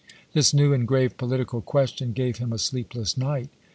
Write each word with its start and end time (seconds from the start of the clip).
This 0.33 0.51
new 0.51 0.73
and 0.73 0.87
grave 0.87 1.15
political 1.15 1.61
question 1.61 2.11
gave 2.13 2.37
him 2.37 2.51
a 2.51 2.57
sleepless 2.57 3.17
night. 3.17 3.49